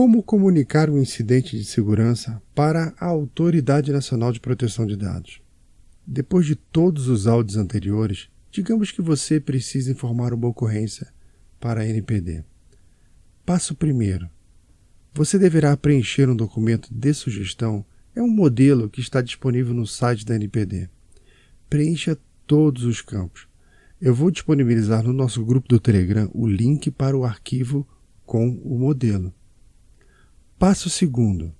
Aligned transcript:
Como 0.00 0.22
comunicar 0.22 0.88
um 0.88 0.98
incidente 0.98 1.58
de 1.58 1.64
segurança 1.64 2.40
para 2.54 2.94
a 3.00 3.06
Autoridade 3.06 3.90
Nacional 3.90 4.30
de 4.30 4.38
Proteção 4.38 4.86
de 4.86 4.94
Dados? 4.94 5.42
Depois 6.06 6.46
de 6.46 6.54
todos 6.54 7.08
os 7.08 7.26
áudios 7.26 7.56
anteriores, 7.56 8.28
digamos 8.52 8.92
que 8.92 9.02
você 9.02 9.40
precisa 9.40 9.90
informar 9.90 10.32
uma 10.32 10.46
ocorrência 10.46 11.08
para 11.58 11.80
a 11.80 11.84
NPD. 11.84 12.44
Passo 13.44 13.74
primeiro. 13.74 14.30
Você 15.14 15.36
deverá 15.36 15.76
preencher 15.76 16.30
um 16.30 16.36
documento 16.36 16.94
de 16.94 17.12
sugestão. 17.12 17.84
É 18.14 18.22
um 18.22 18.30
modelo 18.30 18.88
que 18.88 19.00
está 19.00 19.20
disponível 19.20 19.74
no 19.74 19.84
site 19.84 20.24
da 20.24 20.36
NPD. 20.36 20.88
Preencha 21.68 22.16
todos 22.46 22.84
os 22.84 23.02
campos. 23.02 23.48
Eu 24.00 24.14
vou 24.14 24.30
disponibilizar 24.30 25.02
no 25.02 25.12
nosso 25.12 25.44
grupo 25.44 25.66
do 25.66 25.80
Telegram 25.80 26.30
o 26.32 26.46
link 26.46 26.88
para 26.88 27.18
o 27.18 27.24
arquivo 27.24 27.84
com 28.24 28.48
o 28.62 28.78
modelo. 28.78 29.34
Passo 30.58 30.90
segundo. 30.90 31.54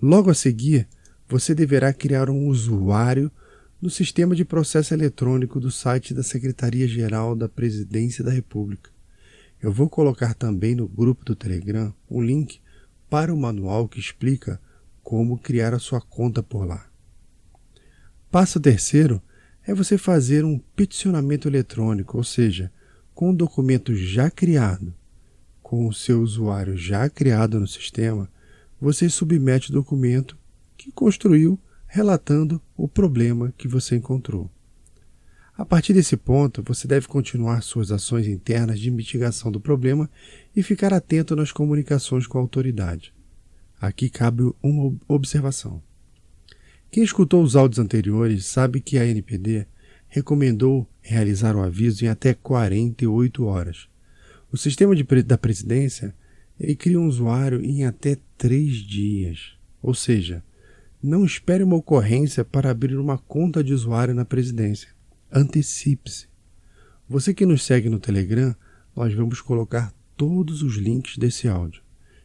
Logo 0.00 0.30
a 0.30 0.34
seguir, 0.34 0.88
você 1.28 1.54
deverá 1.54 1.92
criar 1.92 2.30
um 2.30 2.48
usuário 2.48 3.30
no 3.82 3.90
sistema 3.90 4.34
de 4.34 4.46
processo 4.46 4.94
eletrônico 4.94 5.60
do 5.60 5.70
site 5.70 6.14
da 6.14 6.22
Secretaria-Geral 6.22 7.36
da 7.36 7.50
Presidência 7.50 8.24
da 8.24 8.30
República. 8.30 8.88
Eu 9.62 9.70
vou 9.70 9.90
colocar 9.90 10.32
também 10.32 10.74
no 10.74 10.88
grupo 10.88 11.22
do 11.22 11.36
Telegram 11.36 11.92
um 12.10 12.22
link 12.22 12.62
para 13.10 13.32
o 13.32 13.36
manual 13.36 13.86
que 13.86 14.00
explica 14.00 14.58
como 15.02 15.36
criar 15.36 15.74
a 15.74 15.78
sua 15.78 16.00
conta 16.00 16.42
por 16.42 16.66
lá. 16.66 16.86
Passo 18.30 18.58
terceiro 18.58 19.20
é 19.66 19.74
você 19.74 19.98
fazer 19.98 20.46
um 20.46 20.58
peticionamento 20.74 21.46
eletrônico, 21.46 22.16
ou 22.16 22.24
seja, 22.24 22.72
com 23.14 23.32
o 23.32 23.36
documento 23.36 23.94
já 23.94 24.30
criado 24.30 24.94
com 25.64 25.88
o 25.88 25.94
seu 25.94 26.20
usuário 26.20 26.76
já 26.76 27.08
criado 27.08 27.58
no 27.58 27.66
sistema, 27.66 28.30
você 28.78 29.08
submete 29.08 29.70
o 29.70 29.72
documento 29.72 30.36
que 30.76 30.92
construiu 30.92 31.58
relatando 31.86 32.60
o 32.76 32.86
problema 32.86 33.52
que 33.56 33.66
você 33.66 33.96
encontrou. 33.96 34.50
A 35.56 35.64
partir 35.64 35.94
desse 35.94 36.18
ponto, 36.18 36.62
você 36.62 36.86
deve 36.86 37.08
continuar 37.08 37.62
suas 37.62 37.90
ações 37.90 38.26
internas 38.26 38.78
de 38.78 38.90
mitigação 38.90 39.50
do 39.50 39.58
problema 39.58 40.10
e 40.54 40.62
ficar 40.62 40.92
atento 40.92 41.34
nas 41.34 41.50
comunicações 41.50 42.26
com 42.26 42.36
a 42.36 42.42
autoridade. 42.42 43.14
Aqui 43.80 44.10
cabe 44.10 44.42
uma 44.62 44.94
observação. 45.08 45.82
Quem 46.90 47.02
escutou 47.02 47.42
os 47.42 47.56
áudios 47.56 47.78
anteriores 47.78 48.44
sabe 48.44 48.80
que 48.80 48.98
a 48.98 49.06
NPD 49.06 49.66
recomendou 50.08 50.86
realizar 51.00 51.56
o 51.56 51.62
aviso 51.62 52.04
em 52.04 52.08
até 52.08 52.34
48 52.34 53.44
horas. 53.46 53.93
O 54.54 54.56
sistema 54.56 54.94
de, 54.94 55.02
da 55.24 55.36
presidência 55.36 56.14
ele 56.60 56.76
cria 56.76 57.00
um 57.00 57.08
usuário 57.08 57.60
em 57.60 57.84
até 57.84 58.16
três 58.38 58.76
dias. 58.76 59.56
Ou 59.82 59.92
seja, 59.92 60.44
não 61.02 61.24
espere 61.24 61.64
uma 61.64 61.74
ocorrência 61.74 62.44
para 62.44 62.70
abrir 62.70 62.96
uma 62.96 63.18
conta 63.18 63.64
de 63.64 63.74
usuário 63.74 64.14
na 64.14 64.24
presidência. 64.24 64.90
Antecipe-se. 65.32 66.28
Você 67.08 67.34
que 67.34 67.44
nos 67.44 67.64
segue 67.64 67.88
no 67.88 67.98
Telegram, 67.98 68.54
nós 68.94 69.12
vamos 69.12 69.40
colocar 69.40 69.92
todos 70.16 70.62
os 70.62 70.76
links 70.76 71.18
desse 71.18 71.48
áudio. 71.48 71.82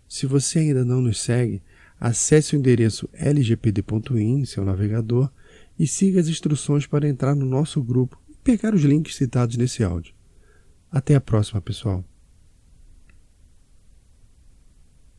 Se 0.08 0.28
você 0.28 0.60
ainda 0.60 0.86
não 0.86 1.02
nos 1.02 1.20
segue, 1.20 1.64
acesse 2.00 2.56
o 2.56 2.60
endereço 2.60 3.10
lgpd.in, 3.16 4.46
seu 4.46 4.64
navegador, 4.64 5.32
e 5.80 5.88
siga 5.88 6.20
as 6.20 6.28
instruções 6.28 6.86
para 6.86 7.10
entrar 7.10 7.34
no 7.34 7.48
nosso 7.48 7.82
grupo 7.82 8.22
e 8.30 8.36
pegar 8.44 8.76
os 8.76 8.84
links 8.84 9.16
citados 9.16 9.58
nesse 9.58 9.84
áudio. 9.84 10.14
Até 10.92 11.16
a 11.16 11.22
próxima, 11.22 11.60
pessoal. 11.60 12.06